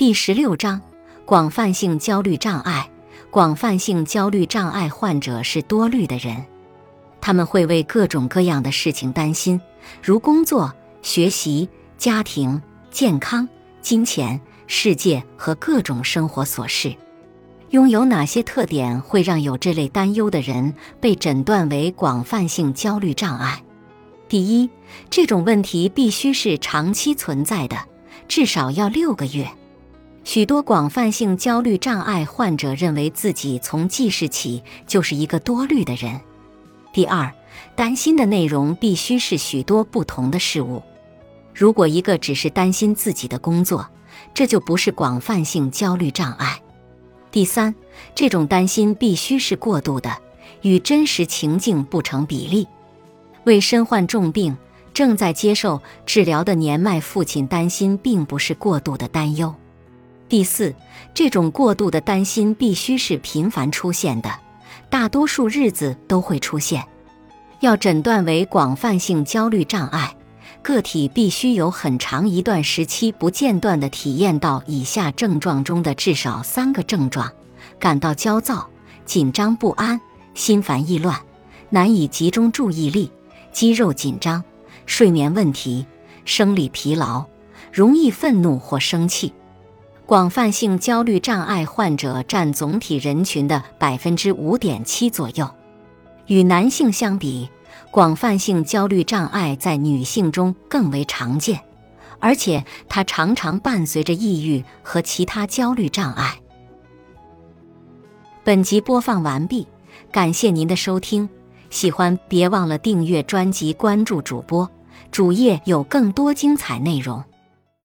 [0.00, 0.80] 第十六章：
[1.26, 2.90] 广泛性焦虑障碍。
[3.28, 6.42] 广泛性焦虑障碍患者是多虑的人，
[7.20, 9.60] 他们会为各种各样的事情担心，
[10.02, 11.68] 如工作、学习、
[11.98, 13.46] 家庭、健康、
[13.82, 16.96] 金钱、世界和各种生活琐事。
[17.68, 23.62] 拥有哪些特点会让有这类担忧的人被诊断为广泛性焦虑障碍？
[24.30, 24.70] 第一，
[25.10, 27.76] 这种问题必须是长期存在的，
[28.28, 29.46] 至少要六个月。
[30.32, 36.20] 许多广泛性焦虑障碍患者认为自己从记事起就是一个多虑的人。
[36.92, 37.34] 第二，
[37.74, 40.84] 担心的内容必须是许多不同的事物。
[41.52, 43.90] 如果一个只是担心自己的工作，
[44.32, 46.62] 这就不是广泛性焦虑障碍。
[47.32, 47.74] 第三，
[48.14, 50.16] 这种担心必须是过度的，
[50.62, 52.68] 与真实情境不成比例。
[53.42, 54.56] 为身患重病、
[54.94, 59.52] 正在接受治疗的年迈父亲担心，并不是过度的担忧。
[60.30, 60.72] 第四，
[61.12, 64.30] 这种过度的担心必须是频繁出现的，
[64.88, 66.86] 大多数日子都会出现。
[67.58, 70.14] 要诊断为广泛性焦虑障碍。
[70.62, 77.32] 个体必须有很长一段时期不间断地体验到以下症状中的至少三个症状：
[77.78, 78.68] 感到焦躁、
[79.04, 80.00] 紧张不安、
[80.34, 81.18] 心烦意乱、
[81.70, 83.10] 难以集中注意力、
[83.52, 84.44] 肌肉紧张、
[84.86, 85.86] 睡眠问题、
[86.24, 87.24] 生理疲劳、
[87.72, 89.32] 容易愤怒或生气。
[90.10, 95.48] 广泛性焦虑障碍患者占总体人群的百分之五点七左右，
[96.26, 97.48] 与男性相比。
[97.92, 101.60] 广泛性焦虑障碍在女性中更为常见，
[102.18, 106.40] 而且它常常伴随着抑郁和其他焦虑障碍。
[108.42, 109.68] 本集播放完毕，
[110.10, 111.28] 感谢您的收听，
[111.70, 114.68] 喜欢别忘了订阅专辑、关注主播，
[115.12, 117.22] 主页有更多精彩内容。